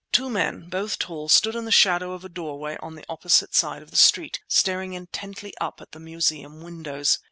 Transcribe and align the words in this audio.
Two 0.11 0.31
men, 0.31 0.67
both 0.67 0.97
tall, 0.97 1.29
stood 1.29 1.55
in 1.55 1.65
the 1.65 1.71
shadow 1.71 2.13
of 2.13 2.25
a 2.25 2.27
doorway 2.29 2.75
on 2.81 2.95
the 2.95 3.05
Opposite 3.07 3.53
side 3.53 3.83
of 3.83 3.91
the 3.91 3.97
street, 3.97 4.39
staring 4.47 4.93
intently 4.93 5.53
up 5.61 5.79
at 5.79 5.91
the 5.91 5.99
Museum 5.99 6.59
windows. 6.61 7.19